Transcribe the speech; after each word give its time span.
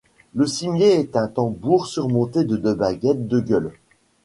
Le 0.33 0.47
cimier 0.47 0.99
est 0.99 1.15
un 1.15 1.27
tambour 1.27 1.85
surmonté 1.85 2.43
de 2.43 2.57
deux 2.57 2.73
baguettes 2.73 3.27
de 3.27 3.39
gueules. 3.39 3.73